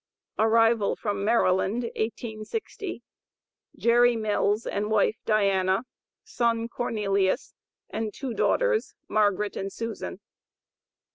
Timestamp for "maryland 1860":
1.23-3.03